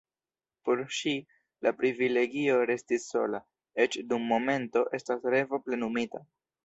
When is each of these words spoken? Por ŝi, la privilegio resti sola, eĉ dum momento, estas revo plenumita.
Por 0.67 0.79
ŝi, 0.99 1.11
la 1.67 1.73
privilegio 1.81 2.55
resti 2.71 2.99
sola, 3.03 3.43
eĉ 3.85 3.99
dum 4.15 4.27
momento, 4.33 4.85
estas 5.01 5.33
revo 5.37 5.61
plenumita. 5.69 6.25